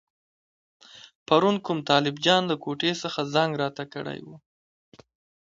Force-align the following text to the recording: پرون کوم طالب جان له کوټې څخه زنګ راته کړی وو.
پرون 1.27 1.55
کوم 1.65 1.79
طالب 1.89 2.15
جان 2.25 2.43
له 2.51 2.55
کوټې 2.63 2.91
څخه 3.03 3.19
زنګ 3.33 3.51
راته 3.61 3.83
کړی 3.93 4.19
وو. 4.25 4.35